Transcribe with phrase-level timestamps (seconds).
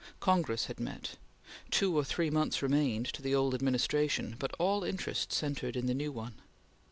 [0.19, 1.15] Congress had met.
[1.69, 5.93] Two or three months remained to the old administration, but all interest centred in the
[5.93, 6.41] new one.